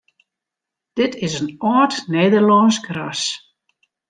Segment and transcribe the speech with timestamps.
[0.99, 3.23] Dit is in âld Nederlânsk ras.